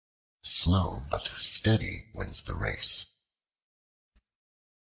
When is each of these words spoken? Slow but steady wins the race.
Slow 0.41 1.05
but 1.11 1.25
steady 1.37 2.09
wins 2.15 2.41
the 2.41 2.55
race. 2.55 3.05